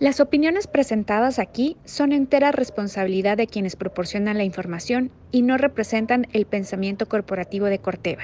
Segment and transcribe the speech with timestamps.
[0.00, 6.26] Las opiniones presentadas aquí son entera responsabilidad de quienes proporcionan la información y no representan
[6.32, 8.22] el pensamiento corporativo de Corteva.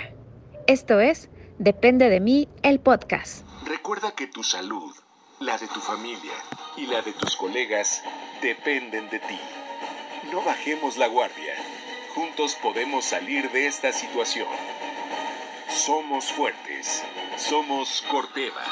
[0.67, 1.29] Esto es
[1.59, 3.47] Depende de mí, el podcast.
[3.67, 4.95] Recuerda que tu salud,
[5.41, 6.33] la de tu familia
[6.79, 8.03] y la de tus colegas
[8.40, 9.38] dependen de ti.
[10.33, 11.56] No bajemos la guardia.
[12.15, 14.49] Juntos podemos salir de esta situación.
[15.69, 17.05] Somos fuertes.
[17.37, 18.65] Somos Corteva.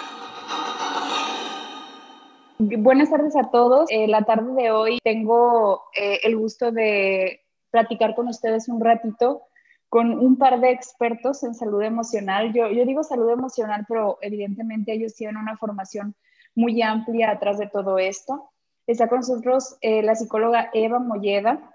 [2.67, 3.91] Buenas tardes a todos.
[3.91, 9.43] Eh, la tarde de hoy tengo eh, el gusto de platicar con ustedes un ratito
[9.91, 12.55] con un par de expertos en salud emocional.
[12.55, 16.14] Yo, digo salud emocional, pero evidentemente ellos tienen una formación
[16.55, 18.50] muy amplia atrás de todo esto.
[18.86, 21.71] Está con nosotros eh, la psicóloga Eva Molleda.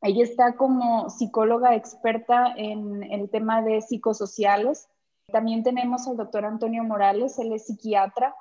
[0.00, 4.88] Ella está como psicóloga experta en el tema de psicosociales.
[5.30, 8.34] También tenemos al doctor Antonio Morales, él es psiquiatra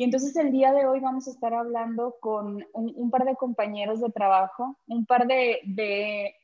[0.00, 4.00] y entonces el día de hoy vamos a estar hablando con un, par de compañeros
[4.00, 6.34] de trabajo, un par de,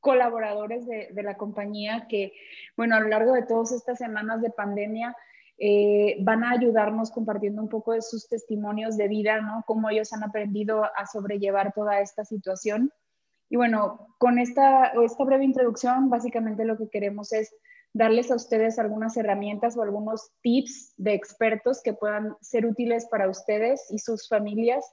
[0.00, 2.32] colaboradores de, la compañía que,
[2.76, 5.16] bueno, a lo largo de todas estas semanas de pandemia
[5.56, 9.62] eh, van a ayudarnos compartiendo un poco de sus testimonios de vida, ¿no?
[9.64, 12.92] Cómo ellos han aprendido a sobrellevar toda esta situación.
[13.48, 17.54] Y bueno, con esta, esta breve introducción, básicamente lo que queremos es
[17.92, 23.28] darles a ustedes algunas herramientas o algunos tips de expertos que puedan ser útiles para
[23.28, 24.84] ustedes y sus familias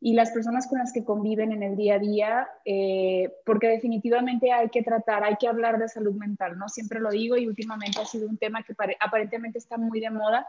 [0.00, 4.52] y las personas con las que conviven en el día a día, eh, porque definitivamente
[4.52, 6.68] hay que tratar, hay que hablar de salud mental, ¿no?
[6.68, 10.46] Siempre lo digo y últimamente ha sido un tema que aparentemente está muy de moda,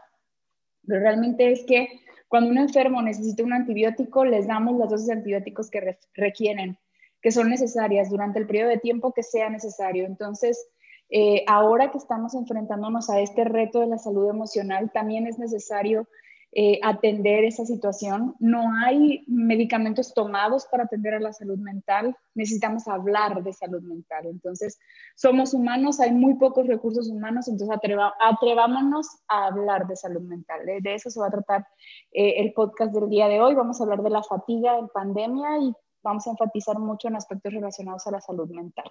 [0.86, 1.88] pero realmente es que
[2.28, 6.78] cuando un enfermo necesita un antibiótico, les damos las dosis de antibióticos que requieren,
[7.22, 10.04] que son necesarias durante el periodo de tiempo que sea necesario.
[10.04, 10.68] Entonces,
[11.10, 16.06] eh, ahora que estamos enfrentándonos a este reto de la salud emocional, también es necesario
[16.52, 18.34] eh, atender esa situación.
[18.38, 24.24] No hay medicamentos tomados para atender a la salud mental, necesitamos hablar de salud mental.
[24.24, 24.78] Entonces,
[25.14, 27.76] somos humanos, hay muy pocos recursos humanos, entonces
[28.20, 30.64] atrevámonos a hablar de salud mental.
[30.64, 31.66] De, eso se va a tratar
[32.12, 33.54] eh, el podcast del día de hoy.
[33.54, 37.52] Vamos a hablar de la fatiga en pandemia y vamos a enfatizar mucho en aspectos
[37.52, 38.90] relacionados a la salud mental.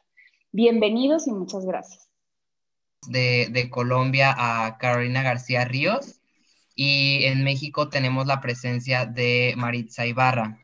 [0.51, 2.07] Bienvenidos y muchas gracias.
[3.05, 6.19] De, Colombia a Carolina García Ríos
[6.75, 10.59] y en México tenemos la presencia de Maritza Ibarra.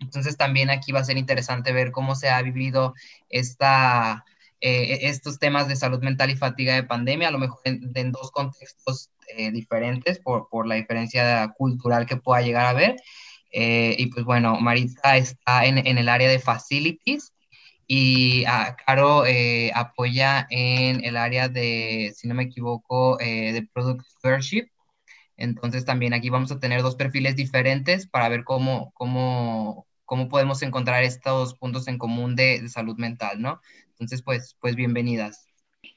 [0.00, 2.94] Entonces también aquí va a ser interesante ver cómo se ha vivido
[3.28, 4.24] esta,
[4.60, 8.30] eh, estos temas de salud mental y fatiga de pandemia, a lo mejor en, dos
[8.30, 12.96] contextos eh, diferentes por, por, la diferencia cultural que pueda llegar a haber.
[13.52, 17.32] Eh, y pues bueno, Maritza está en, en el área de facilities
[17.92, 23.66] y a Caro eh, apoya en el área de, si no me equivoco, eh, de
[23.74, 24.68] Product Stewardship.
[25.36, 30.62] Entonces también aquí vamos a tener dos perfiles diferentes para ver cómo, cómo, cómo podemos
[30.62, 33.60] encontrar estos puntos en común de, de salud mental, ¿no?
[33.92, 35.49] Entonces, pues, pues bienvenidas.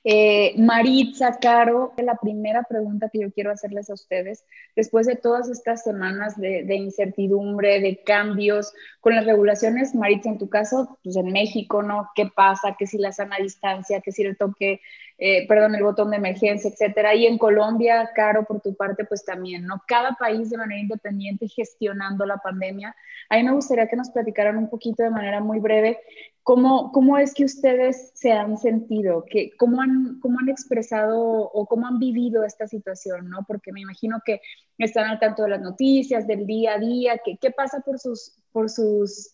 [0.05, 4.43] Eh, Maritza, Caro, la primera pregunta que yo quiero hacerles a ustedes,
[4.75, 10.49] después de todas estas semanas de, incertidumbre, de cambios con las regulaciones, Maritza, en tu
[10.49, 12.09] caso, pues en México, ¿no?
[12.15, 12.75] ¿Qué pasa?
[12.77, 14.01] ¿Qué si la sana distancia?
[14.01, 14.81] ¿Qué si el toque,
[15.25, 17.15] eh, perdón, el botón de emergencia, etcétera?
[17.15, 19.81] Y en Colombia, Caro, por tu parte, pues también, ¿no?
[19.87, 22.93] Cada país de manera independiente gestionando la pandemia.
[23.29, 25.99] A mí me gustaría que nos platicaran un poquito de manera muy breve
[26.43, 29.23] ¿Cómo, ¿Cómo, es que ustedes se han sentido?
[29.29, 33.29] ¿Qué, cómo, han, ¿Cómo han expresado o cómo han vivido esta situación?
[33.29, 33.45] ¿no?
[33.47, 34.41] Porque me imagino que
[34.77, 38.35] están al tanto de las noticias, del día a día, ¿qué, qué pasa por, sus,
[38.51, 39.31] por sus,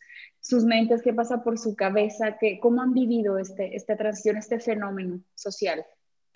[0.49, 1.01] sus mentes?
[1.01, 2.37] ¿Qué pasa por su cabeza?
[2.39, 5.85] ¿Qué, ¿Cómo han vivido este, esta transición, este fenómeno social?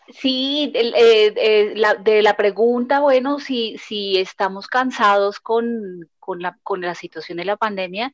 [0.09, 6.93] Sí, eh, de la pregunta, bueno, si, si estamos cansados con, con, la, con la
[6.93, 8.13] situación de la pandemia,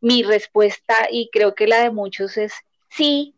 [0.00, 2.52] mi respuesta, y creo que la de muchos, es
[2.90, 3.34] sí,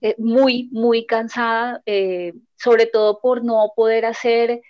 [0.00, 4.60] eh, muy, muy cansada, eh, sobre todo por no poder hacer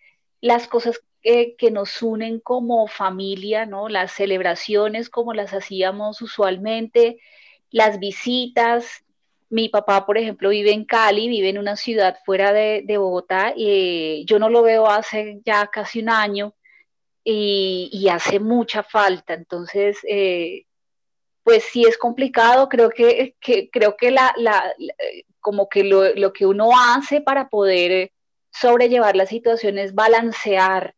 [0.40, 3.88] las cosas que nos unen como familia, ¿no?
[3.88, 7.18] Las celebraciones como las hacíamos usualmente,
[7.70, 9.04] las visitas.
[9.50, 14.24] Mi papá, por ejemplo, vive en Cali, vive en una ciudad fuera de, Bogotá, y
[14.26, 16.54] yo no lo veo hace ya casi un año
[17.24, 19.34] y, hace mucha falta.
[19.34, 20.66] Entonces, eh,
[21.48, 23.36] pues sí es complicado, creo que,
[23.72, 24.34] creo que la,
[25.40, 28.12] como que lo, que uno hace para poder
[28.52, 30.94] sobrellevar la situación es balancear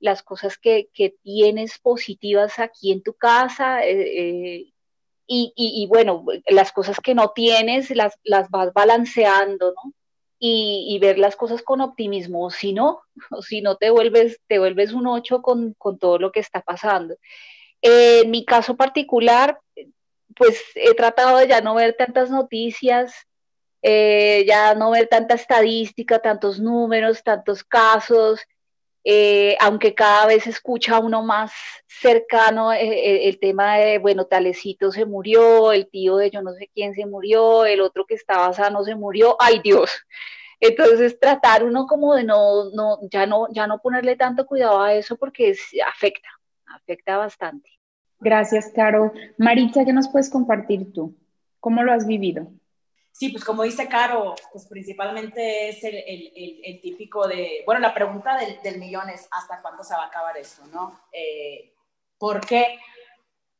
[0.00, 0.88] las cosas que,
[1.22, 4.72] tienes positivas aquí en tu casa eh, eh,
[5.26, 9.92] y, bueno, las cosas que no tienes las, las vas balanceando, ¿no?
[10.42, 13.02] y, ver las cosas con optimismo, si no,
[13.46, 17.16] si no te vuelves, te vuelves un 8 con, con todo lo que está pasando.
[17.82, 19.60] en mi caso particular,
[20.36, 23.12] pues he tratado de ya no ver tantas noticias,
[23.82, 28.40] eh, ya no ver tanta estadística, tantos números, tantos casos,
[29.04, 31.52] eh, aunque cada vez escucha uno más
[31.86, 36.70] cercano eh, el tema de, bueno, talecito se murió, el tío de yo no sé
[36.74, 39.90] quién se murió, el otro que estaba sano se murió, ay Dios.
[40.60, 44.92] Entonces tratar uno como de no, no, ya no, ya no ponerle tanto cuidado a
[44.92, 45.56] eso porque
[45.86, 46.28] afecta,
[46.66, 47.70] afecta bastante.
[48.18, 49.12] Gracias, Caro.
[49.38, 51.16] Maritza, ¿qué nos puedes compartir tú?
[51.58, 52.52] ¿Cómo lo has vivido?
[53.20, 57.92] Sí, pues como dice Caro, pues principalmente es el, el, el, típico de, bueno, la
[57.92, 60.98] pregunta del, del, millón es, ¿hasta cuándo se va a acabar esto, no?
[61.12, 61.74] Eh,
[62.16, 62.78] ¿Por qué?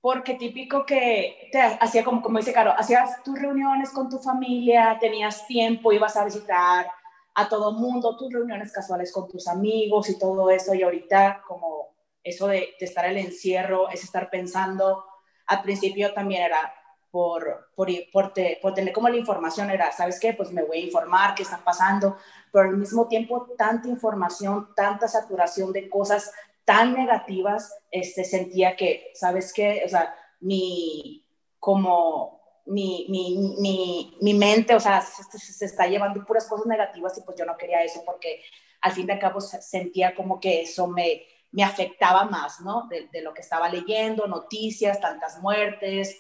[0.01, 4.97] Porque típico que te hacía como, como dice Caro, hacías tus reuniones con tu familia,
[4.99, 6.91] tenías tiempo, ibas a visitar
[7.35, 11.95] a todo mundo, tus reuniones casuales con tus amigos y todo eso, y ahorita como
[12.25, 15.05] eso de, de estar el encierro, es estar pensando,
[15.45, 16.73] al principio también era,
[17.11, 20.33] por, por, por, por, tener como la información era, ¿sabes qué?
[20.33, 22.17] Pues me voy a informar qué está pasando,
[22.53, 26.33] pero al mismo tiempo tanta información, tanta saturación de cosas
[26.65, 29.83] tan negativas, este, sentía que, ¿sabes qué?
[29.85, 31.25] O sea, mi,
[31.59, 37.19] como, mi, mi, mi, mi mente, o sea, se, se, está llevando puras cosas negativas
[37.19, 38.43] y pues yo no quería eso porque
[38.83, 42.87] al fin de cabo sentía como que eso me, me afectaba más, ¿no?
[42.89, 46.17] De, de lo que estaba leyendo, noticias, tantas muertes,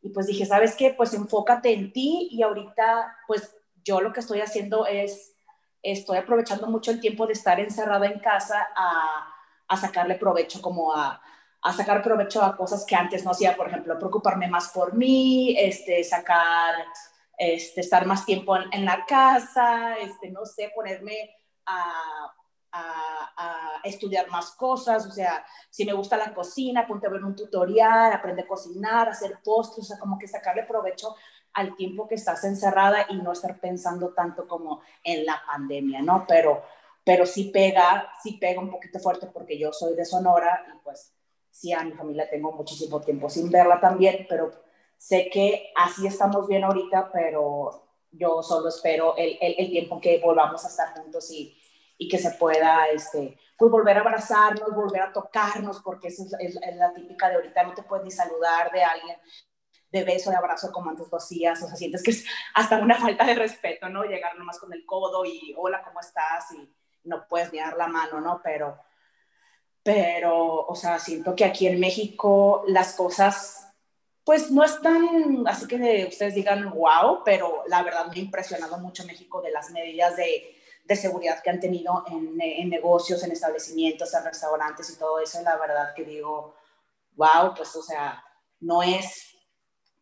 [0.00, 0.94] y pues dije, ¿sabes qué?
[0.96, 5.34] Pues enfócate en ti y ahorita pues yo lo que estoy haciendo es,
[5.82, 9.34] estoy aprovechando mucho el tiempo de estar encerrada en casa a,
[9.66, 11.20] a sacarle provecho como a,
[11.62, 15.56] a, sacar provecho a cosas que antes no hacía, por ejemplo, preocuparme más por mí,
[15.58, 16.74] este, sacar,
[17.36, 21.34] este, estar más tiempo en, en la casa, este, no sé, ponerme
[21.66, 22.32] a
[22.72, 27.36] a, estudiar más cosas, o sea, si me gusta la cocina, ponte a ver un
[27.36, 31.14] tutorial, aprende a cocinar, hacer postres, o sea, como que sacarle provecho
[31.54, 36.24] al tiempo que estás encerrada y no estar pensando tanto como en la pandemia, ¿no?
[36.26, 36.62] Pero,
[37.04, 41.14] pero sí pega, sí pega un poquito fuerte porque yo soy de Sonora y pues
[41.50, 44.50] sí a mi familia tengo muchísimo tiempo sin verla también, pero
[44.96, 50.18] sé que así estamos bien ahorita, pero yo solo espero el, el, el tiempo que
[50.18, 51.57] volvamos a estar juntos y,
[51.98, 56.58] y que se pueda, este, pues volver a abrazarnos, volver a tocarnos, porque esa es,
[56.76, 59.16] la típica de ahorita, no te puedes ni saludar de alguien
[59.90, 62.24] de beso, de abrazo como antes lo hacías, o sea, sientes que es
[62.54, 64.04] hasta una falta de respeto, ¿no?
[64.04, 66.52] Llegar nomás con el codo y hola, ¿cómo estás?
[66.52, 66.72] Y
[67.04, 68.40] no puedes ni dar la mano, ¿no?
[68.44, 68.78] Pero,
[69.82, 73.74] pero, o sea, siento que aquí en México las cosas,
[74.22, 79.06] pues no están, así que ustedes digan, wow, pero la verdad me ha impresionado mucho
[79.06, 80.57] México de las medidas de
[80.88, 85.56] de seguridad que han tenido en, negocios, en establecimientos, en restaurantes y todo eso, la
[85.58, 86.54] verdad que digo,
[87.14, 88.24] wow, pues o sea,
[88.60, 89.36] no es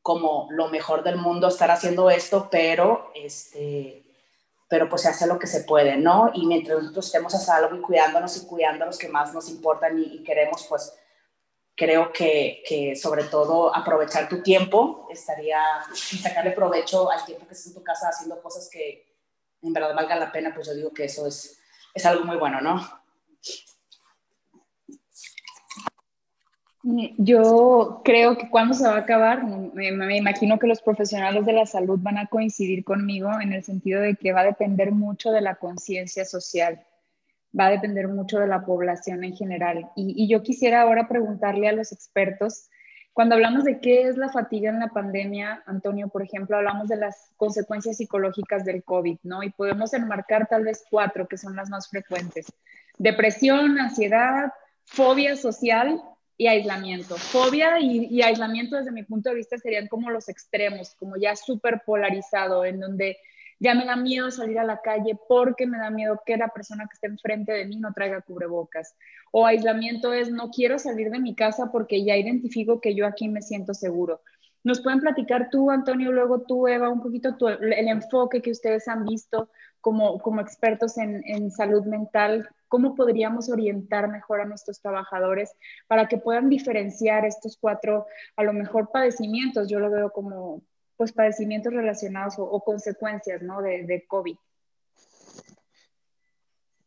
[0.00, 4.04] como lo mejor del mundo estar haciendo esto, pero este
[4.68, 6.30] pero pues se hace lo que se puede, ¿no?
[6.34, 9.48] Y mientras nosotros estemos a salvo y cuidándonos y cuidando a los que más nos
[9.48, 10.92] importan y, queremos, pues
[11.76, 15.60] creo que, que, sobre todo aprovechar tu tiempo estaría
[15.92, 19.15] y sacarle provecho al tiempo que estás en tu casa haciendo cosas que,
[19.62, 21.58] en verdad valga la pena, pues yo digo que eso es,
[21.94, 22.80] es algo muy bueno, ¿no?
[27.18, 31.66] Yo creo que cuando se va a acabar, me, imagino que los profesionales de la
[31.66, 35.40] salud van a coincidir conmigo en el sentido de que va a depender mucho de
[35.40, 36.86] la conciencia social,
[37.58, 39.90] va a depender mucho de la población en general.
[39.96, 42.68] Y, yo quisiera ahora preguntarle a los expertos
[43.16, 46.96] cuando hablamos de qué es la fatiga en la pandemia, Antonio, por ejemplo, hablamos de
[46.96, 49.42] las consecuencias psicológicas del COVID, ¿no?
[49.42, 52.52] Y podemos enmarcar tal vez cuatro que son las más frecuentes.
[52.98, 54.52] Depresión, ansiedad,
[54.84, 55.98] fobia social
[56.36, 57.16] y aislamiento.
[57.16, 61.84] Fobia y, aislamiento desde mi punto de vista serían como los extremos, como ya súper
[61.86, 63.16] polarizado, en donde
[63.58, 66.84] ya me da miedo salir a la calle porque me da miedo que la persona
[66.84, 68.96] que esté enfrente de mí no traiga cubrebocas.
[69.32, 73.28] O aislamiento es no quiero salir de mi casa porque ya identifico que yo aquí
[73.28, 74.20] me siento seguro.
[74.66, 79.04] ¿Nos pueden platicar tú, Antonio, luego tú, Eva, un poquito el enfoque que ustedes han
[79.04, 79.48] visto
[79.80, 82.48] como, como expertos en, en salud mental?
[82.66, 85.54] ¿Cómo podríamos orientar mejor a nuestros trabajadores
[85.86, 89.68] para que puedan diferenciar estos cuatro, a lo mejor, padecimientos?
[89.68, 90.62] Yo lo veo como,
[90.96, 93.60] pues padecimientos relacionados o, consecuencias ¿no?
[93.62, 94.36] de, COVID.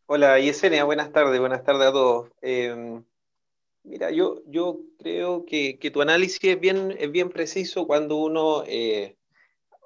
[0.07, 2.31] Hola Yesenia, buenas tardes, buenas tardes a todos.
[2.41, 3.03] Em,
[3.83, 8.63] mira, yo, yo creo que, que, tu análisis es bien, es bien preciso cuando uno
[8.65, 9.17] eh,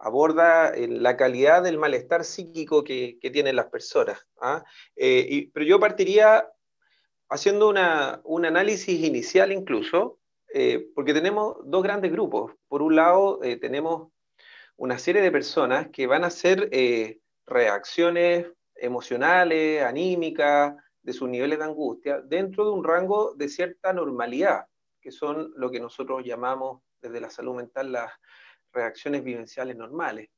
[0.04, 4.20] aborda la calidad del malestar psíquico que, tienen las personas.
[4.42, 4.64] ¿ah?
[4.96, 6.50] pero yo partiría
[7.30, 10.20] haciendo un análisis inicial incluso,
[10.96, 12.54] porque tenemos dos grandes grupos.
[12.68, 14.12] Por un lado, tenemos
[14.78, 16.70] una serie de personas que van a hacer
[17.46, 24.66] reacciones emocionales, anímicas, de sus niveles de angustia, dentro de un rango de cierta normalidad,
[25.02, 28.12] que son lo que nosotros llamamos desde la salud mental las
[28.72, 30.30] reacciones vivenciales normales.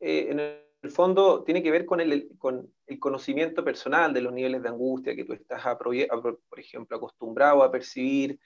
[0.00, 4.32] Eh, en el fondo tiene que ver con el, con el, conocimiento personal de los
[4.32, 8.38] niveles de angustia que tú estás, por ejemplo, acostumbrado a percibir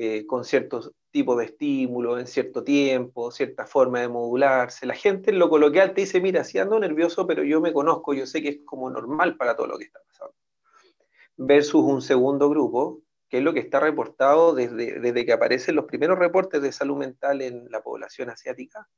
[0.00, 4.86] eh, con cierto tipo de estímulo, en cierto tiempo, cierta forma de modularse.
[4.86, 8.14] La gente en lo coloquial te dice, mira, sí ando nervioso, pero yo me conozco,
[8.14, 10.36] yo sé que es como normal para todo lo que está pasando.
[11.36, 15.86] Versus un segundo grupo, que es lo que está reportado desde, desde que aparecen los
[15.86, 18.88] primeros reportes de salud mental en la población asiática.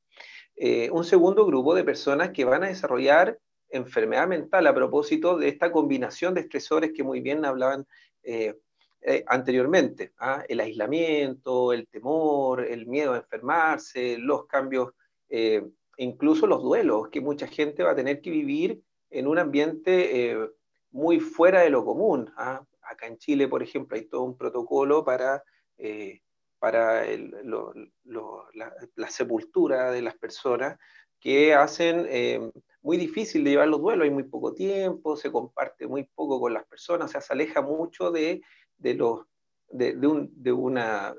[0.55, 3.39] Eh, un segundo grupo de personas que van a desarrollar
[3.71, 7.87] enfermedad mental a propósito de esta combinación de estresores que muy bien hablaban
[8.23, 8.55] eh,
[9.03, 10.45] eh, anteriormente, ¿ah?
[10.47, 14.93] el aislamiento, el temor, el miedo a enfermarse, los cambios,
[15.31, 15.67] eh,
[15.97, 20.51] incluso los duelos, que mucha gente va a tener que vivir en un ambiente eh,
[20.91, 22.31] muy fuera de lo común.
[22.37, 22.63] ¿ah?
[22.83, 25.43] Acá en Chile, por ejemplo, hay todo un protocolo para,
[26.59, 30.79] para la, la, sepultura de las personas
[31.19, 32.07] que hacen
[32.83, 36.55] muy difícil de llevar los duelos, hay muy poco tiempo, se comparte muy poco con
[36.55, 38.43] las personas, o sea, se aleja mucho de
[38.81, 39.27] de, los,
[39.71, 41.15] de, un, de, una,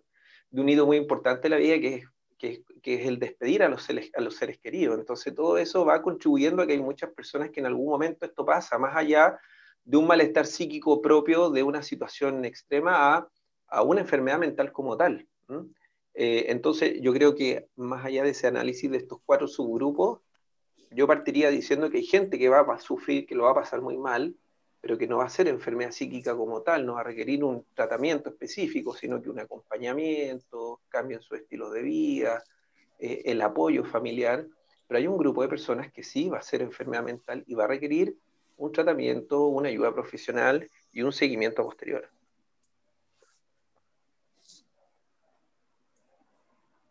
[0.50, 2.06] de un hito muy importante de la vida que es,
[2.38, 5.00] que, que es el despedir a los, seres, a los seres queridos.
[5.00, 8.46] Entonces todo eso va contribuyendo a que hay muchas personas que en algún momento esto
[8.46, 9.40] pasa, más allá
[9.84, 13.28] de un malestar psíquico propio de una situación extrema a,
[13.68, 15.28] a una enfermedad mental como tal.
[16.14, 20.20] Eh, entonces yo creo que más allá de ese análisis de estos cuatro subgrupos,
[20.92, 23.82] yo partiría diciendo que hay gente que va a sufrir, que lo va a pasar
[23.82, 24.36] muy mal,
[24.82, 27.64] pero que no va a ser enfermedad psíquica como tal, no va a requerir un
[27.76, 32.44] tratamiento específico, sino que un acompañamiento, cambio en su estilo de vida,
[32.98, 34.46] eh, el apoyo familiar,
[34.88, 37.66] pero hay un grupo de personas que sí va a ser enfermedad mental y va
[37.66, 38.18] a requerir
[38.58, 42.10] un tratamiento, una ayuda profesional y un seguimiento posterior.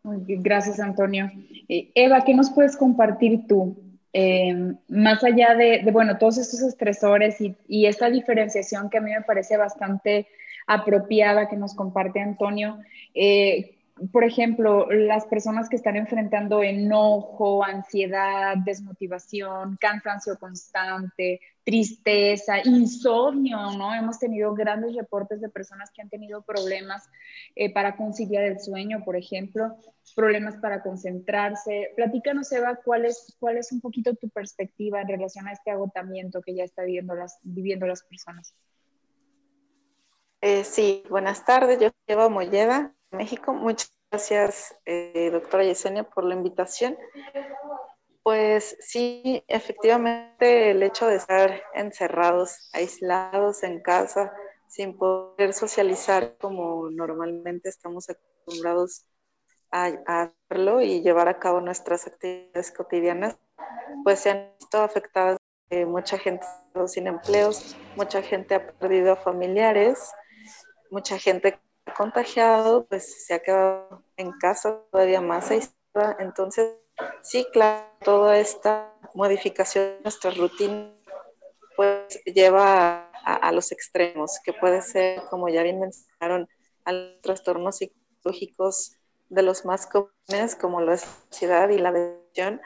[0.03, 1.29] Gracias, Antonio.
[1.69, 3.90] Eh, Eva, ¿qué nos puedes compartir tú?
[4.13, 9.21] Eh, más allá de, bueno, todos estos estresores y, esta diferenciación que a mí me
[9.21, 10.27] parece bastante
[10.67, 12.77] apropiada que nos comparte Antonio,
[13.13, 13.77] eh,
[14.11, 23.93] por ejemplo, las personas que están enfrentando enojo, ansiedad, desmotivación, cansancio constante, tristeza, insomnio, ¿no?
[23.93, 27.09] Hemos tenido grandes reportes de personas que han tenido problemas
[27.55, 29.75] eh, para conciliar el sueño, por ejemplo,
[30.15, 31.91] problemas para concentrarse.
[31.95, 36.41] Platícanos, Eva, ¿cuál es, cuál es un poquito tu perspectiva en relación a este agotamiento
[36.41, 38.55] que ya están viviendo las, las personas.
[40.41, 41.79] Eh, sí, buenas tardes.
[41.79, 43.53] Yo soy Eva Molleda, México.
[43.53, 46.97] Muchas gracias, eh, doctora Yesenia, por la invitación.
[48.23, 54.31] Pues sí, efectivamente el hecho de estar encerrados, aislados en casa,
[54.67, 59.05] sin poder socializar como normalmente estamos acostumbrados
[59.71, 63.37] a, hacerlo y llevar a cabo nuestras actividades cotidianas,
[64.03, 65.37] pues se han visto afectadas.
[65.71, 66.45] Eh, mucha gente
[66.87, 70.11] sin empleos, mucha gente ha perdido familiares,
[70.89, 71.59] mucha gente
[71.97, 76.17] contagiado, pues se ha quedado en casa todavía más aislada.
[76.19, 76.80] Entonces,
[77.21, 80.91] sí, claro, toda esta modificación de nuestra rutina,
[81.75, 86.47] pues lleva a, los extremos, que puede ser, como ya bien mencionaron,
[86.85, 88.97] a los trastornos psicológicos
[89.29, 92.61] de los más comunes, como la ansiedad y la depresión,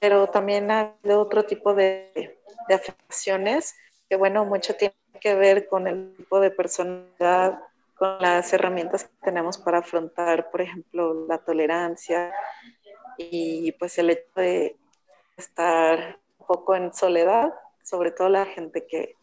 [0.00, 2.80] pero también hay otro tipo de, de
[4.08, 7.60] que, bueno, mucho tiene que ver con el tipo de personalidad,
[7.96, 12.32] con las herramientas que tenemos para afrontar, por ejemplo, la tolerancia
[13.16, 14.76] y pues el hecho de
[15.36, 19.14] estar un poco en soledad, sobre todo la gente que,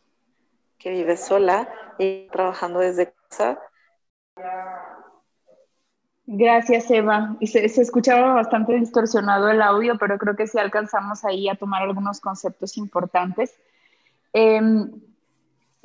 [0.78, 3.60] que vive sola y trabajando desde casa.
[6.26, 7.36] Gracias, Eva.
[7.40, 11.56] Y se, se, escuchaba bastante distorsionado el audio, pero creo que sí alcanzamos ahí a
[11.56, 13.60] tomar algunos conceptos importantes.
[14.34, 14.62] Eh,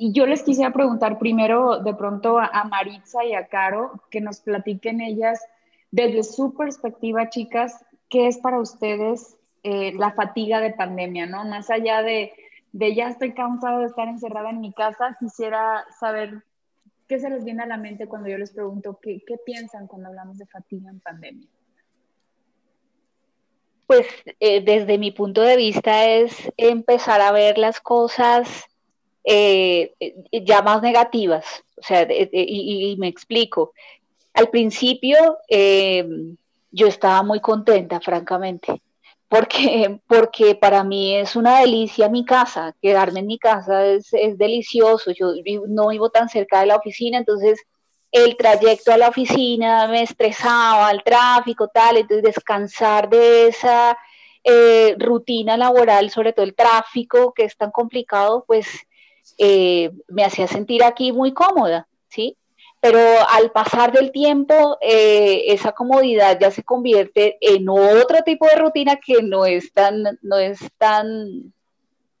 [0.01, 4.39] y yo les quisiera preguntar primero de pronto a, Maritza y a Caro que nos
[4.39, 5.45] platiquen ellas
[5.91, 11.45] desde su perspectiva, chicas, qué es para ustedes eh, la fatiga de pandemia, ¿no?
[11.45, 12.33] Más allá de,
[12.71, 16.43] de ya estoy cansado de estar encerrada en mi casa, quisiera saber
[17.07, 20.09] qué se les viene a la mente cuando yo les pregunto qué, qué piensan cuando
[20.09, 21.47] hablamos de fatiga en pandemia.
[23.87, 24.05] pues
[24.39, 28.65] eh, desde mi punto de vista es empezar a ver las cosas
[29.23, 29.93] eh,
[30.31, 31.45] ya más negativas.
[31.75, 33.73] O sea, y, me explico.
[34.33, 35.17] Al principio
[36.71, 38.81] yo estaba muy contenta, francamente,
[39.27, 44.37] porque, porque para mí es una delicia mi casa, quedarme en mi casa es, es
[44.37, 45.33] delicioso, yo
[45.67, 47.59] no vivo tan cerca de la oficina, entonces
[48.11, 53.97] el trayecto a la oficina me estresaba, el tráfico, tal, entonces descansar de esa
[54.43, 58.67] eh, rutina laboral, sobre todo el tráfico que es tan complicado, pues
[59.37, 62.35] eh, me hacía sentir aquí muy cómoda, ¿sí?
[62.81, 68.55] Pero al pasar del tiempo, eh, esa comodidad ya se convierte en otro tipo de
[68.55, 71.53] rutina que no es tan, no es tan,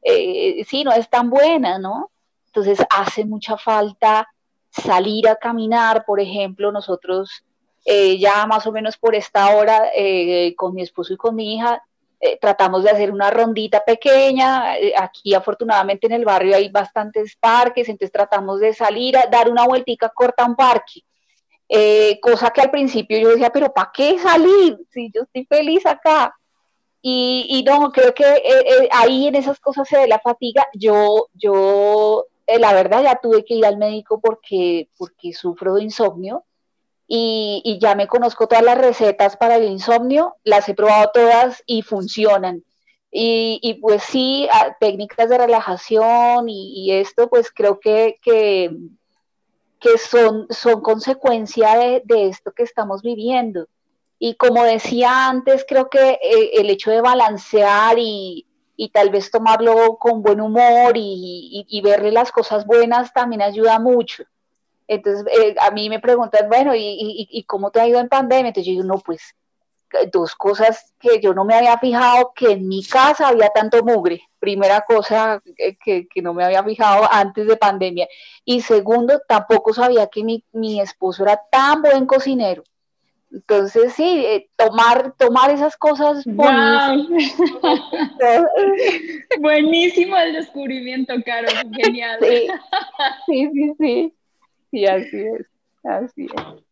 [0.03, 2.11] sí, no es tan buena, ¿no?
[2.47, 4.27] Entonces hace mucha falta
[4.69, 7.43] salir a caminar, por ejemplo, nosotros
[7.85, 11.55] eh, ya más o menos por esta hora eh, con mi esposo y con mi
[11.55, 11.81] hija
[12.19, 14.73] eh, tratamos de hacer una rondita pequeña.
[14.97, 19.65] aquí afortunadamente en el barrio hay bastantes parques, entonces tratamos de salir a dar una
[19.65, 21.01] vueltica corta a un parque.
[22.21, 24.77] cosa que al principio yo decía, pero ¿para qué salir?
[24.91, 26.35] Si yo estoy feliz acá.
[27.01, 28.25] Y, y no, creo que
[28.91, 30.67] ahí en esas cosas se ve la fatiga.
[30.73, 35.83] Yo, yo eh, la verdad ya tuve que ir al médico porque, porque sufro de
[35.83, 36.45] insomnio
[37.11, 41.81] y, ya me conozco todas las recetas para el insomnio, las he probado todas y
[41.81, 42.63] funcionan.
[43.11, 44.47] Y, pues sí,
[44.79, 52.63] técnicas de relajación y, esto, pues creo que, que, son, son consecuencia de, esto que
[52.63, 53.67] estamos viviendo.
[54.19, 59.31] Y como decía antes, creo que eh, el hecho de balancear y, y tal vez
[59.31, 64.25] tomarlo con buen humor y, verle las cosas buenas también ayuda mucho.
[64.89, 68.47] Entonces, eh, a mí me preguntan, bueno, ¿y, cómo te ha ido en pandemia?
[68.47, 69.35] Entonces yo digo, no, pues
[70.11, 74.23] dos cosas que yo no me había fijado, que en mi casa había tanto mugre.
[74.39, 78.07] Primera cosa que, no me había fijado antes de pandemia.
[78.43, 82.63] Y segundo, tampoco sabía que mi, mi esposo era tan buen cocinero.
[83.31, 86.97] Entonces, sí, eh, tomar, tomar esas cosas bonitas.
[89.39, 92.17] Buenísimo el descubrimiento, Caro, genial.
[92.21, 92.47] Sí,
[93.27, 94.13] sí, sí, sí,
[94.85, 95.47] así es,
[95.83, 96.63] así es.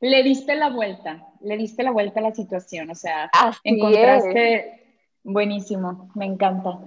[0.00, 3.30] Le diste la vuelta, le diste la vuelta a la situación, o sea,
[3.64, 4.86] encontraste,
[5.22, 6.80] buenísimo, me encanta.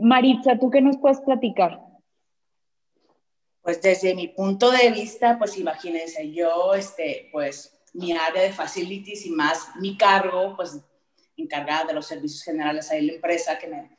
[0.00, 1.80] Maritza, ¿tú qué nos puedes platicar?
[3.60, 9.26] Pues desde mi punto de vista, pues imagínense, yo, este, pues mi área de facilities
[9.26, 10.80] y más mi cargo, pues
[11.36, 13.90] encargada de los servicios generales ahí en la empresa, que me,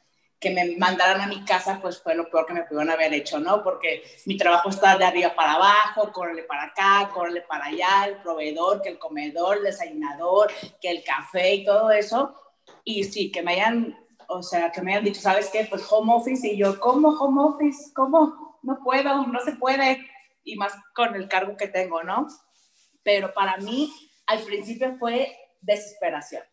[0.43, 3.39] que me mandaran a mi casa, pues fue lo peor que me pudieron haber hecho,
[3.39, 3.63] ¿no?
[3.63, 8.17] Porque mi trabajo está de arriba para abajo, correle para acá, correle para allá, el
[8.17, 10.51] proveedor, que el comedor, el desayunador,
[10.81, 12.35] que el café y todo eso.
[12.83, 15.65] Y sí, que me hayan, o sea, que me hayan dicho, ¿sabes qué?
[15.69, 16.45] Pues home office.
[16.45, 17.93] Y yo, ¿cómo home office?
[17.95, 18.43] ¿Cómo?
[18.63, 20.09] no puedo, no se puede,
[20.43, 22.27] y más con el cargo que tengo, ¿no?
[23.03, 23.93] Pero para mí,
[24.25, 26.43] al principio fue desesperación.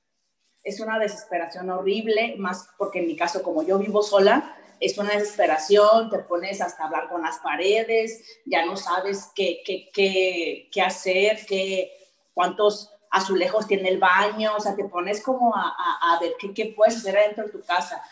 [0.62, 5.12] Es una desesperación horrible, más porque en mi caso, como yo vivo sola, es una
[5.12, 10.82] desesperación, te pones hasta hablar con las paredes, ya no sabes qué, qué, qué, qué
[10.82, 11.92] hacer, qué,
[12.32, 16.54] cuántos azulejos tiene el baño, o sea, te pones como a, a, a ver qué,
[16.54, 18.02] qué puedes hacer adentro de tu casa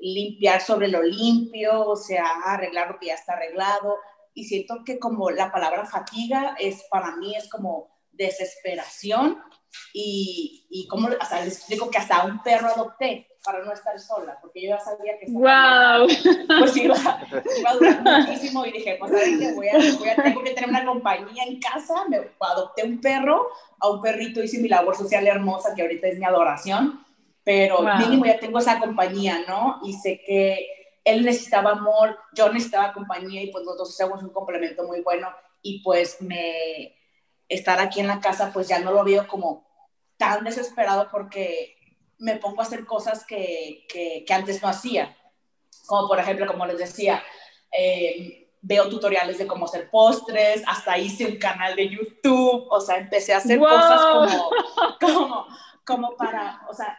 [0.00, 3.96] limpiar sobre lo limpio, o sea, arreglar lo que ya está arreglado.
[4.34, 9.42] Y siento que como la palabra fatiga es para mí es como desesperación
[9.92, 14.38] y, y como, hasta les explico que hasta un perro adopté para no estar sola,
[14.40, 16.06] porque yo ya sabía que wow.
[16.58, 16.94] pues iba,
[17.58, 20.50] iba, a durar muchísimo y dije, pues ¿saben que voy a, voy a, tengo que
[20.50, 23.48] tener una compañía en casa, me adopté un perro,
[23.80, 27.04] a un perrito hice mi labor social hermosa, que ahorita es mi adoración,
[27.44, 29.80] pero mínimo ya tengo esa compañía, ¿no?
[29.82, 30.66] Y sé que
[31.04, 35.28] él necesitaba amor, yo necesitaba compañía y pues los dos hacemos un complemento muy bueno
[35.62, 36.97] y pues me
[37.48, 39.66] estar aquí en la casa pues ya no lo veo como
[40.16, 41.76] tan desesperado porque
[42.18, 45.16] me pongo a hacer cosas que, que, antes no hacía,
[45.86, 47.22] como por ejemplo, como les decía,
[47.70, 52.96] eh, veo tutoriales de cómo hacer postres, hasta hice un canal de YouTube, o sea,
[52.96, 54.50] empecé a hacer cosas como,
[55.00, 55.46] como
[55.88, 56.98] como para, o sea,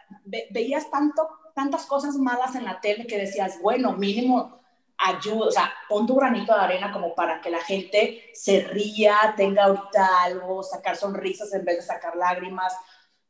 [0.50, 4.59] veías tanto, tantas cosas malas en la tele que decías, bueno, mínimo
[5.00, 9.34] ayuda, o sea, pon tu granito de arena como para que la gente se ría,
[9.36, 12.74] tenga ahorita algo, sacar sonrisas en vez de sacar lágrimas.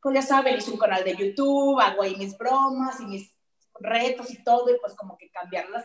[0.01, 3.31] Pues ya saben, hice un canal de YouTube, hago ahí mis bromas y mis
[3.79, 5.83] retos y todo, y pues como que cambiar la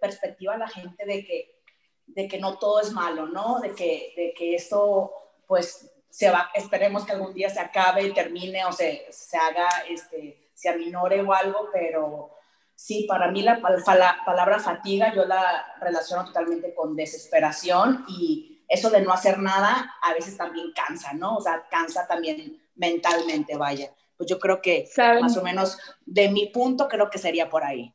[0.00, 1.62] perspectiva a la gente de que,
[2.06, 3.60] de que no todo es malo, ¿no?
[3.60, 5.12] De que, de que esto,
[5.46, 10.50] pues se va, esperemos que algún día se acabe, termine o se, se haga, este,
[10.52, 12.30] se aminore o algo, pero
[12.74, 18.90] sí, para mí la, la palabra fatiga yo la relaciono totalmente con desesperación y eso
[18.90, 21.36] de no hacer nada a veces también cansa, ¿no?
[21.36, 23.90] O sea, cansa también mentalmente, vaya.
[24.16, 24.88] Pues yo creo que
[25.20, 27.92] más o menos de mi punto creo que sería por ahí.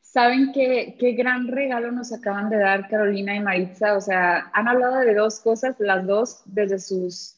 [0.00, 3.96] Saben qué, qué gran regalo nos acaban de dar Carolina y Maritza.
[3.96, 7.36] O sea, han hablado de dos cosas, las dos desde sus,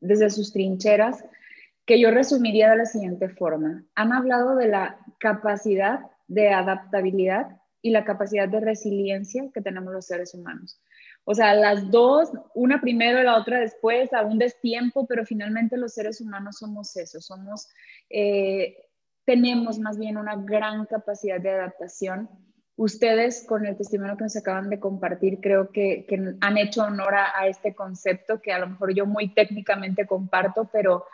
[0.00, 1.24] desde sus trincheras,
[1.86, 3.84] que yo resumiría de la siguiente forma.
[3.94, 10.06] Han hablado de la capacidad de adaptabilidad y la capacidad de resiliencia que tenemos los
[10.06, 10.80] seres humanos.
[11.24, 15.76] O sea, las dos, una primero y la otra después, a un destiempo, pero finalmente
[15.76, 17.68] los seres humanos somos eso, somos,
[18.10, 18.76] eh,
[19.24, 22.28] tenemos más bien una gran capacidad de adaptación.
[22.76, 26.06] Ustedes, con el testimonio que nos acaban de compartir, creo que,
[26.40, 31.06] han hecho honor a, este concepto que a lo mejor yo muy técnicamente comparto, pero,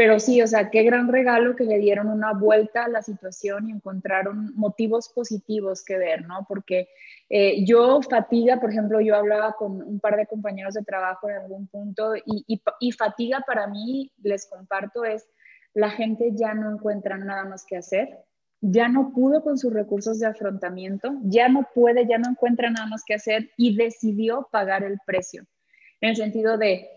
[0.00, 3.68] pero sí, o sea, qué gran regalo que le dieron una vuelta a la situación
[3.68, 6.46] y encontraron motivos positivos que ver, ¿no?
[6.48, 6.88] Porque
[7.28, 11.36] eh, yo fatiga, por ejemplo, yo hablaba con un par de compañeros de trabajo en
[11.36, 15.28] algún punto y, y, fatiga para mí, les comparto, es
[15.74, 18.20] la gente ya no encuentra nada más que hacer,
[18.62, 22.86] ya no pudo con sus recursos de afrontamiento, ya no puede, ya no encuentra nada
[22.86, 25.44] más que hacer y decidió pagar el precio.
[26.00, 26.88] En el sentido de,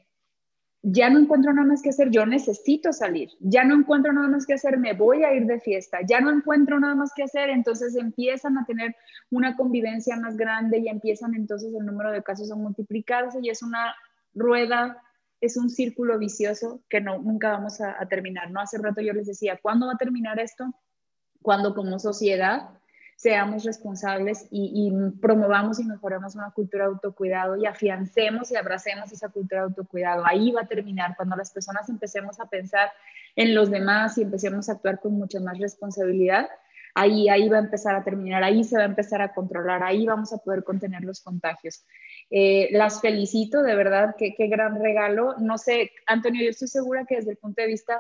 [0.86, 4.46] ya no encuentro nada más que hacer, yo necesito salir, ya no encuentro nada más
[4.46, 7.50] que hacer, me voy a ir de fiesta, ya no encuentro nada más que hacer,
[7.50, 8.94] entonces empiezan a tener
[9.32, 13.64] una convivencia más grande y empiezan entonces el número de casos a multiplicarse y es
[13.64, 13.96] una
[14.34, 15.02] rueda,
[15.40, 18.60] es un círculo vicioso que no, nunca vamos a, terminar, ¿no?
[18.60, 20.66] Hace rato yo les decía, ¿cuándo va a terminar esto?
[21.42, 22.72] Cuando como sociedad
[23.16, 29.30] seamos responsables y, promovamos y mejoremos una cultura de autocuidado y afiancemos y abracemos esa
[29.30, 30.26] cultura de autocuidado.
[30.26, 32.92] Ahí va a terminar cuando las personas empecemos a pensar
[33.36, 36.50] en los demás y empecemos a actuar con mucha más responsabilidad.
[36.96, 40.06] Ahí, ahí va a empezar a terminar, ahí se va a empezar a controlar, ahí
[40.06, 41.84] vamos a poder contener los contagios.
[42.30, 45.36] Eh, las felicito, de verdad, qué, qué gran regalo.
[45.40, 48.00] No sé, Antonio, yo estoy segura que desde el punto de vista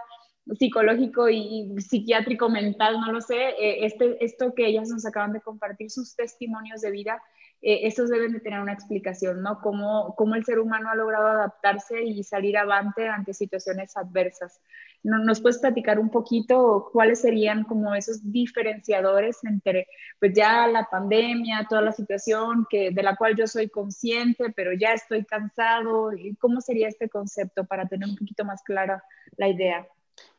[0.59, 5.41] psicológico y psiquiátrico mental, no lo sé, eh, este, esto que ellas nos acaban de
[5.41, 7.21] compartir, sus testimonios de vida,
[7.61, 9.61] eh, estos deben de tener una explicación, ¿no?
[9.61, 14.59] Cómo, cómo, el ser humano ha logrado adaptarse y salir avante ante situaciones adversas.
[15.01, 19.87] ¿Nos puedes platicar un poquito cuáles serían como esos diferenciadores entre,
[20.19, 24.71] pues ya la pandemia, toda la situación que, de la cual yo soy consciente, pero
[24.73, 26.11] ya estoy cansado?
[26.39, 29.03] ¿Cómo sería este concepto para tener un poquito más clara
[29.37, 29.87] la idea?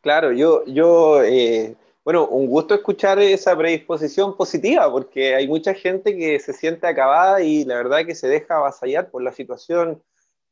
[0.01, 6.15] Claro, yo, yo eh, bueno, un gusto escuchar esa predisposición positiva, porque hay mucha gente
[6.15, 10.03] que se siente acabada y la verdad que se deja avasallar por la situación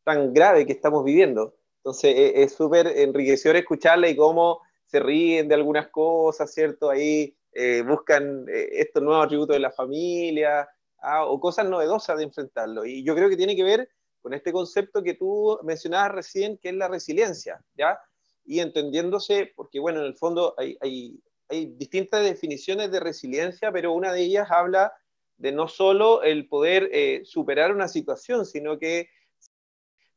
[0.03, 1.55] tan grave que estamos viviendo.
[1.77, 6.89] Entonces e, es súper enriquecedor escucharla y cómo se ríen de algunas cosas, ¿cierto?
[6.89, 10.67] Ahí eh, buscan eh, estos nuevos atributos de la familia
[11.03, 12.87] ah, o cosas novedosas de enfrentarlo.
[12.87, 13.91] Y yo creo que tiene que ver
[14.23, 17.99] con este concepto que tú mencionabas recién, que es la resiliencia, ¿ya?
[18.45, 23.93] Y entendiéndose, porque bueno, en el fondo hay, hay, hay, distintas definiciones de resiliencia, pero
[23.93, 24.93] una de ellas habla
[25.37, 29.09] de no solo el poder eh, superar una situación, sino que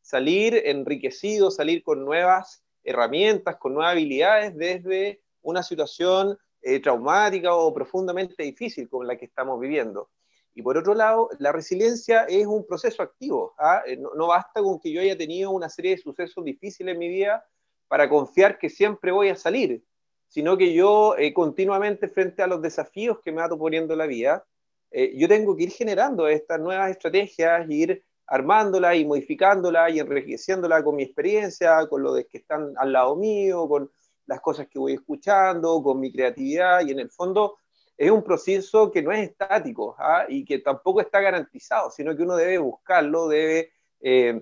[0.02, 7.74] salir enriquecido, salir con nuevas herramientas, con nuevas habilidades desde una situación eh, traumática o
[7.74, 10.10] profundamente difícil como la que estamos viviendo.
[10.54, 13.54] Y por otro lado, la resiliencia es un proceso activo.
[13.58, 13.82] ¿ah?
[13.86, 17.00] Eh, no, no, basta con que yo haya tenido una serie de sucesos difíciles en
[17.00, 17.44] mi vida
[17.88, 19.84] para confiar que siempre voy a salir,
[20.28, 24.46] sino que yo eh, continuamente frente a los desafíos que me va poniendo la vida,
[24.92, 30.84] eh, yo tengo que ir generando estas nuevas estrategias, ir armándolas y modificándolas y enriqueciéndolas
[30.84, 33.92] con mi experiencia, con lo de que están al lado mío, con
[34.26, 37.58] las cosas que voy escuchando, con mi creatividad y en el fondo
[37.98, 40.26] es un proceso que no es estático ¿ah?
[40.28, 43.72] y que tampoco está garantizado, sino que uno debe buscarlo, debe
[44.02, 44.42] eh,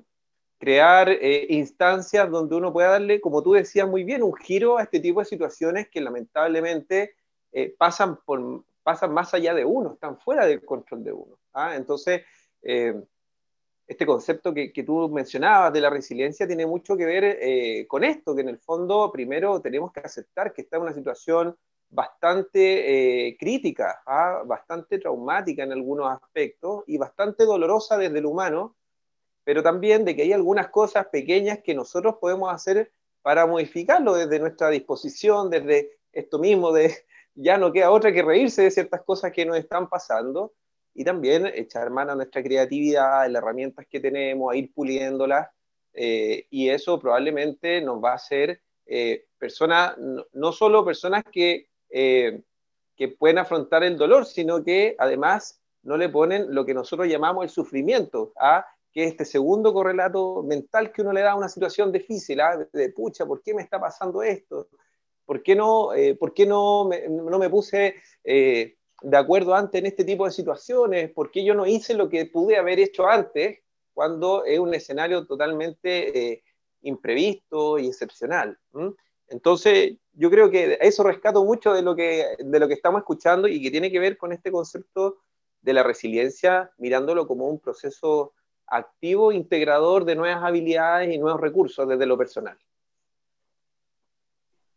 [0.63, 4.83] crear eh, instancias donde uno pueda darle, como tú decías muy bien, un giro a
[4.83, 7.15] este tipo de situaciones que lamentablemente
[7.51, 11.37] eh, pasan, por, pasan más allá de uno, están fuera del control de uno.
[11.51, 11.75] ¿ah?
[11.75, 12.21] Entonces,
[12.61, 12.95] eh,
[13.85, 18.33] este concepto que, que, tú mencionabas de la resiliencia tiene mucho que ver con esto,
[18.33, 21.57] que en el fondo primero tenemos que aceptar que está en una situación
[21.89, 24.43] bastante crítica, ¿ah?
[24.45, 28.77] bastante traumática en algunos aspectos y bastante dolorosa desde el humano,
[29.43, 34.39] pero también de que hay algunas cosas pequeñas que nosotros podemos hacer para modificarlo desde
[34.39, 36.93] nuestra disposición, desde esto mismo de
[37.35, 40.53] ya no queda otra que reírse de ciertas cosas que nos están pasando
[40.93, 45.47] y también echar mano a nuestra creatividad, a las herramientas que tenemos, a ir puliéndolas
[45.93, 53.07] eh, y eso probablemente nos va a hacer eh, personas, no, solo personas que, que
[53.17, 57.49] pueden afrontar el dolor, sino que además no le ponen lo que nosotros llamamos el
[57.49, 58.65] sufrimiento, ¿ah?
[58.93, 62.65] Que es este segundo correlato mental que uno le da a una situación difícil, ¿ah?
[62.71, 64.67] de, pucha, ¿por qué me está pasando esto?
[65.25, 67.95] ¿Por qué no, ¿por qué no, me, no me puse
[69.03, 71.11] de acuerdo antes en este tipo de situaciones?
[71.11, 73.59] ¿Por qué yo no hice lo que pude haber hecho antes
[73.93, 76.43] cuando es un escenario totalmente eh,
[76.81, 78.57] imprevisto y excepcional?
[79.27, 83.47] Entonces, yo creo que eso rescato mucho de lo, que, de lo que estamos escuchando
[83.47, 85.17] y que tiene que ver con este concepto
[85.61, 88.33] de la resiliencia, mirándolo como un proceso
[88.67, 92.57] activo, integrador de nuevas habilidades y nuevos recursos desde lo personal.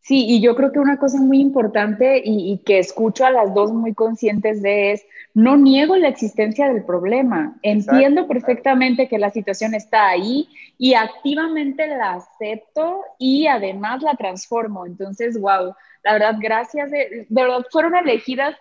[0.06, 3.72] Sí, y yo creo que una cosa muy importante y, que escucho a las dos
[3.72, 9.74] muy conscientes de es, no niego la existencia del problema, entiendo perfectamente que la situación
[9.74, 14.86] está ahí y activamente la acepto y además la transformo.
[14.86, 18.54] Entonces, wow, la verdad, gracias, de, verdad fueron elegidas,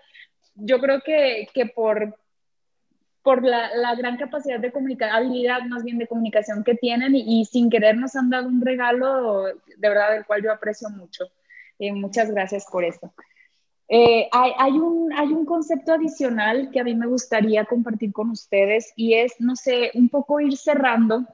[0.55, 2.17] yo creo que, que por,
[3.25, 7.71] por la, gran capacidad de comunicación, habilidad más bien de comunicación que tienen y, sin
[7.71, 11.25] querer nos han dado un regalo de verdad del cual yo aprecio mucho.
[11.79, 13.11] Eh, muchas gracias por esto.
[13.87, 18.93] Eh, hay, un, hay un concepto adicional que a mí me gustaría compartir con ustedes
[18.95, 21.25] y es, no sé, un poco ir cerrando.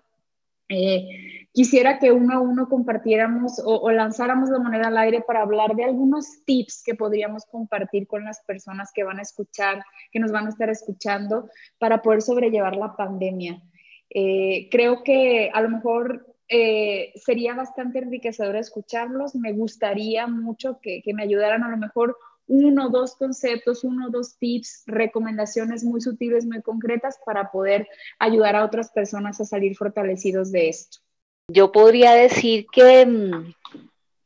[0.71, 5.41] Eh, quisiera que uno a uno compartiéramos o, o, lanzáramos de manera al aire para
[5.41, 10.19] hablar de algunos tips que podríamos compartir con las personas que van a escuchar, que
[10.19, 13.61] nos van a estar escuchando para poder sobrellevar la pandemia.
[14.09, 19.35] Eh, creo que a lo mejor eh, sería bastante enriquecedor escucharlos.
[19.35, 24.07] Me gustaría mucho que, que me ayudaran a lo mejor uno o dos conceptos, uno
[24.07, 27.87] o dos tips, recomendaciones muy sutiles, muy concretas para poder
[28.19, 30.99] ayudar a otras personas a salir fortalecidos de esto.
[31.47, 33.53] Yo podría decir que mm,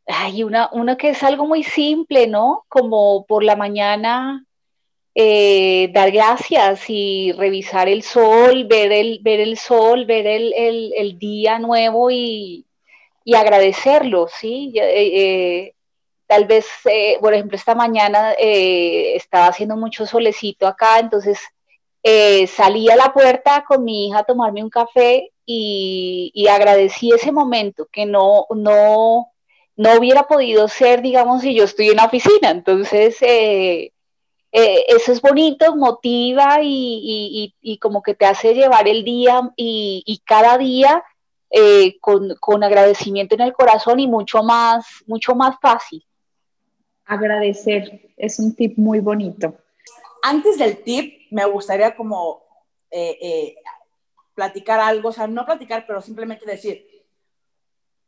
[0.08, 2.66] hay una, una que es algo muy simple, ¿no?
[2.68, 4.46] Como por la mañana
[5.14, 10.54] eh, dar gracias y revisar el sol, ver el, ver el sol, ver el,
[10.94, 12.66] el, día nuevo y,
[13.24, 14.74] y, agradecerlo, ¿sí?
[14.76, 15.75] Eh,
[16.28, 21.40] tal vez, eh, por ejemplo, esta mañana estaba haciendo mucho solecito acá, entonces
[22.48, 27.88] salí a la puerta con mi hija a tomarme un café y, agradecí ese momento
[27.92, 29.32] que no, no,
[29.76, 32.50] no hubiera podido ser, digamos, si yo estoy en la oficina.
[32.50, 33.92] Entonces, eh,
[34.52, 40.58] eh, eso es bonito, motiva y, como que te hace llevar el día y, cada
[40.58, 41.04] día
[41.50, 46.04] eh, con, con, agradecimiento en el corazón y mucho más, mucho más fácil.
[47.06, 49.56] Agradecer es un tip muy bonito.
[50.24, 52.44] Antes del tip, me gustaría como
[54.34, 56.86] platicar algo, o sea, no platicar, pero simplemente decir,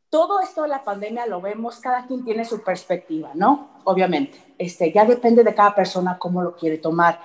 [0.09, 3.81] todo esto de la pandemia lo vemos, cada quien tiene su perspectiva, ¿no?
[3.85, 7.19] Obviamente, este, ya depende de cada persona cómo lo quiere tomar,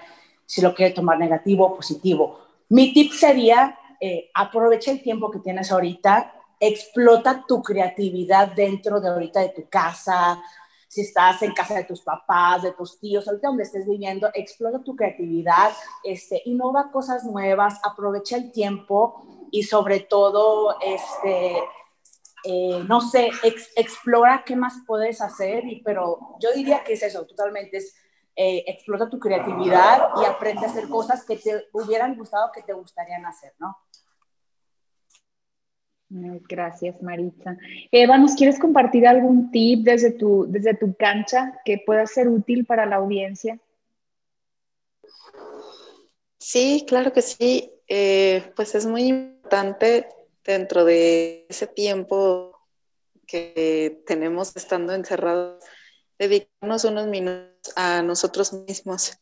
[0.47, 2.41] si lo quiere tomar negativo o positivo.
[2.69, 9.09] Mi tip sería, eh, aprovecha el tiempo que tienes ahorita, explota tu creatividad dentro de
[9.09, 10.43] ahorita de tu casa,
[10.93, 14.85] si estás en casa de tus papás, de tus tíos, ahorita donde estés viviendo, explota
[14.85, 15.73] tu creatividad,
[16.05, 21.57] este, innova cosas nuevas, aprovecha el tiempo y sobre todo, este,
[22.45, 23.31] eh, no sé,
[23.75, 27.97] explora qué más puedes hacer, y, pero yo diría que es eso, totalmente, es
[28.37, 32.75] eh, explota tu creatividad y aprende a hacer cosas que te hubieran gustado, que te
[32.75, 33.79] gustarían hacer, ¿no?
[36.49, 37.57] Gracias, Maritza.
[37.91, 42.67] Eva, ¿nos quieres compartir algún tip desde tu, desde tu cancha que pueda ser útil
[42.67, 43.59] para la audiencia?
[46.39, 47.73] Sí, claro que sí.
[47.89, 50.07] Eh, pues es muy importante
[50.45, 52.59] dentro de ese tiempo
[53.27, 55.65] que tenemos estando encerrados,
[56.19, 59.19] dedicarnos unos minutos a nosotros mismos,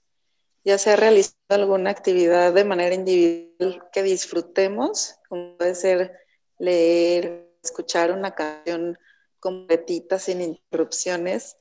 [0.65, 6.17] ya sea realizando alguna actividad de manera individual que disfrutemos, como puede ser
[6.61, 8.97] leer, escuchar una canción
[9.41, 11.57] completita sin interrupciones,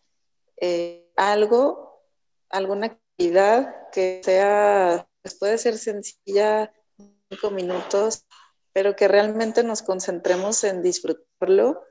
[0.57, 2.03] eh, algo,
[2.49, 6.71] alguna actividad que sea, pues puede ser sencilla,
[7.29, 8.25] cinco minutos,
[8.73, 11.81] pero que realmente nos concentremos en disfrutarlo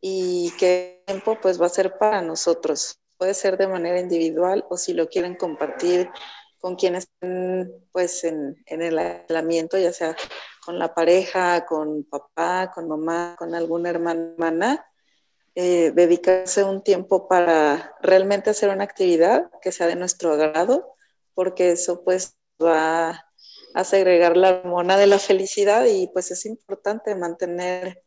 [0.00, 2.98] y que el tiempo pues va a ser para nosotros.
[3.18, 6.10] Puede ser de manera individual o si lo quieren compartir
[6.58, 10.16] con quienes estén pues en, en el aislamiento, ya sea
[10.64, 14.86] con la pareja, con papá, con mamá, con alguna hermana,
[15.54, 20.96] eh, dedicarse un tiempo para realmente hacer una actividad que sea de nuestro agrado,
[21.34, 23.24] porque eso pues va
[23.74, 28.02] a segregar la hormona de la felicidad y pues es importante mantener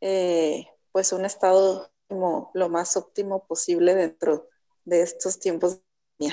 [0.00, 4.48] eh, pues un estado como lo más óptimo posible dentro
[4.84, 5.80] de estos tiempos
[6.18, 6.32] de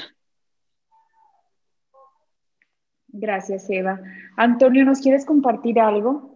[3.14, 4.02] Gracias, Eva.
[4.36, 6.36] Antonio, ¿nos quieres compartir algo?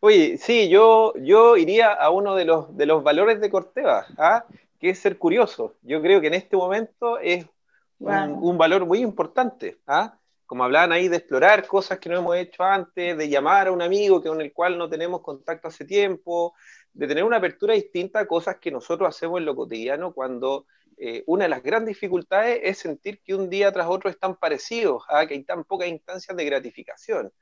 [0.00, 4.44] Oye, sí, yo, yo iría a uno de los, de los valores de Corteva, ¿ah?
[4.80, 5.76] que es ser curioso.
[5.82, 7.46] Yo creo que en este momento es
[8.00, 9.78] un, valor muy importante.
[9.86, 10.18] ¿ah?
[10.46, 13.80] Como hablaban ahí, de explorar cosas que no hemos hecho antes, de llamar a un
[13.80, 16.54] amigo con el cual no tenemos contacto hace tiempo,
[16.92, 20.66] de tener una apertura distinta a cosas que nosotros hacemos en lo cotidiano cuando
[20.98, 25.04] eh, una de las grandes dificultades es sentir que un día tras otro están parecidos,
[25.08, 25.26] ¿ah?
[25.26, 27.32] que hay tan pocas instancias de gratificación.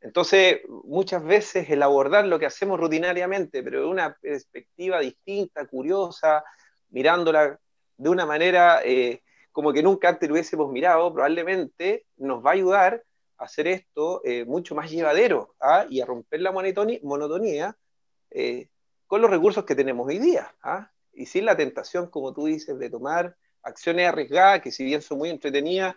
[0.00, 6.44] Entonces, muchas veces el abordar lo que hacemos rutinariamente, pero de una perspectiva distinta, curiosa,
[6.90, 7.58] mirándola
[7.96, 12.54] de una manera eh, como que nunca antes lo hubiésemos mirado, probablemente nos va a
[12.54, 13.02] ayudar
[13.38, 15.86] a hacer esto eh, mucho más llevadero ¿ah?
[15.88, 17.76] y a romper la monotonía
[19.06, 20.54] con los recursos que tenemos hoy día.
[20.62, 20.90] ¿ah?
[21.16, 25.18] Y sin la tentación, como tú dices, de tomar acciones arriesgadas que si bien son
[25.18, 25.96] muy entretenidas,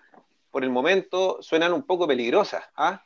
[0.50, 2.64] por el momento suenan un poco peligrosas.
[2.76, 3.04] ¿ah?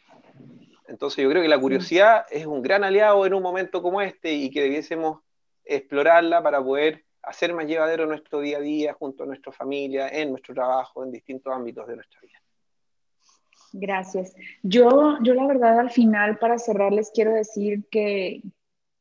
[0.87, 4.31] Entonces yo creo que la curiosidad es un gran aliado en un momento como este
[4.31, 5.21] y que debiésemos
[5.65, 10.29] explorarla para poder hacer más llevadero nuestro día a día junto a nuestra familia, en
[10.29, 12.41] nuestro trabajo, en distintos ámbitos de nuestra vida.
[13.71, 14.35] Gracias.
[14.61, 18.43] Yo, yo la verdad al final, para cerrar, les quiero decir que,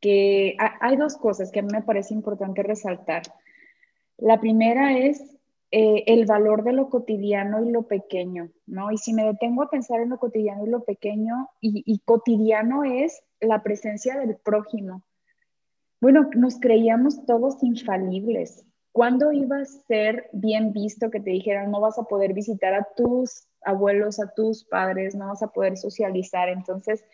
[0.03, 3.23] que hay dos cosas que a mí me parece importante resaltar.
[4.19, 5.23] La primera es
[5.71, 8.91] eh, el valor de lo cotidiano y lo pequeño, ¿no?
[8.91, 12.83] Y si me detengo a pensar en lo cotidiano y lo pequeño, y, y cotidiano
[12.83, 15.03] es la presencia del prójimo,
[16.01, 18.67] bueno, nos creíamos todos infalibles.
[18.91, 22.89] ¿Cuándo iba a ser bien visto que te dijeran no vas a poder visitar a
[22.97, 26.49] tus abuelos, a tus padres, no vas a poder socializar?
[26.49, 27.05] Entonces,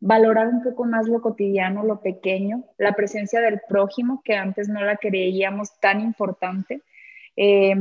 [0.00, 4.80] valorar un poco más lo cotidiano, lo pequeño, la presencia del prójimo, que antes no
[4.82, 6.82] la creíamos tan importante.
[7.36, 7.74] Eh,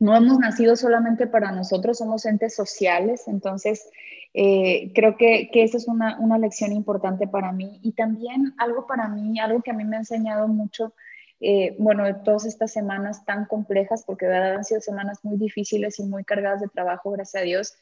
[0.00, 3.90] no hemos nacido solamente para nosotros, somos entes sociales, entonces
[4.32, 8.86] eh, creo que, que esa es una, una, lección importante para mí y también algo
[8.86, 10.94] para mí, algo que a mí me ha enseñado mucho,
[11.40, 15.98] eh, bueno, todas estas semanas tan complejas, porque de verdad han sido semanas muy difíciles
[15.98, 17.74] y muy cargadas de trabajo, gracias a Dios.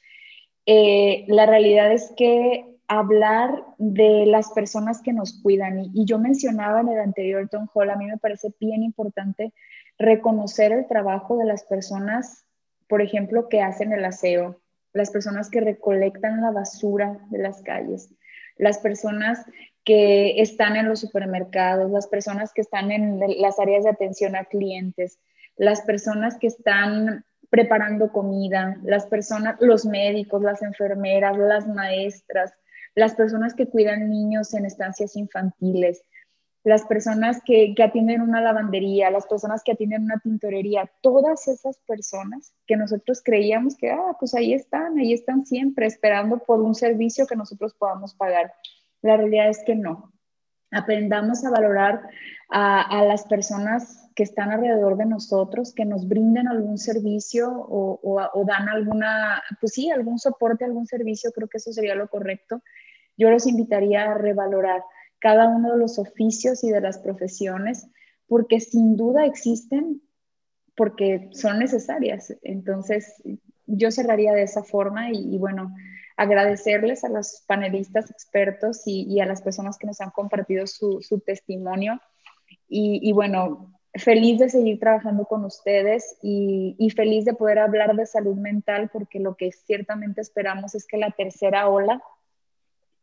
[0.64, 6.80] Eh, la realidad es que hablar de las personas que nos cuidan, y, yo mencionaba
[6.80, 9.52] en el anterior Tom Hall, a mí me parece bien importante
[9.98, 12.44] reconocer el trabajo de las personas,
[12.88, 14.60] por ejemplo, que hacen el aseo,
[14.92, 18.14] las personas que recolectan la basura de las calles,
[18.56, 19.44] las personas
[19.84, 24.44] que están en los supermercados, las personas que están en las áreas de atención a
[24.44, 25.18] clientes,
[25.56, 32.52] las personas que están preparando comida, las personas, los médicos, las enfermeras, las maestras,
[32.96, 36.02] las personas que cuidan niños en estancias infantiles,
[36.64, 42.52] las personas que, atienden una lavandería, las personas que atienden una tintorería, todas esas personas
[42.66, 47.26] que nosotros creíamos que, ah, pues ahí están, ahí están siempre esperando por un servicio
[47.26, 48.52] que nosotros podamos pagar.
[49.02, 50.12] La realidad es que no.
[50.70, 52.02] Aprendamos a valorar
[52.50, 58.44] a, las personas que están alrededor de nosotros, que nos brinden algún servicio o, o
[58.44, 62.62] dan alguna, pues sí, algún soporte, algún servicio, creo que eso sería lo correcto.
[63.16, 64.82] Yo los invitaría a revalorar
[65.18, 67.88] cada uno de los oficios y de las profesiones,
[68.28, 70.02] porque sin duda existen,
[70.76, 72.34] porque son necesarias.
[72.42, 73.22] Entonces,
[73.66, 75.74] yo cerraría de esa forma y, bueno,
[76.16, 82.00] agradecerles a los panelistas expertos y, a las personas que nos han compartido su, testimonio.
[82.68, 88.06] Y, bueno, feliz de seguir trabajando con ustedes y, y, feliz de poder hablar de
[88.06, 92.02] salud mental porque lo que ciertamente esperamos es que la tercera ola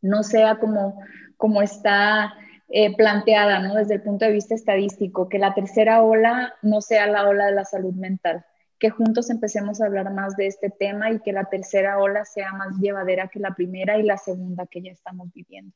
[0.04, 1.00] no sea como,
[1.36, 2.34] como está
[2.68, 3.74] eh, planteada ¿no?
[3.74, 7.52] desde el punto de vista estadístico, que la tercera ola no sea la ola de
[7.52, 8.44] la salud mental,
[8.78, 12.52] que juntos empecemos a hablar más de este tema y que la tercera ola sea
[12.52, 15.74] más llevadera que la primera y la segunda que ya estamos viviendo.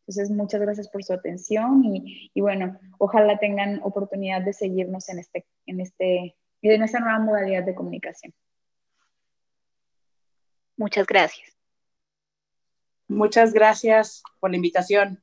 [0.00, 5.18] Entonces, muchas gracias por su atención y, y bueno, ojalá tengan oportunidad de seguirnos en,
[5.18, 8.32] este, en, este, en esta nueva modalidad de comunicación.
[10.76, 11.56] Muchas gracias.
[13.08, 15.20] Muchas gracias por la invitación.